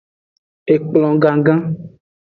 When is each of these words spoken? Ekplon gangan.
Ekplon 0.73 1.13
gangan. 1.23 1.61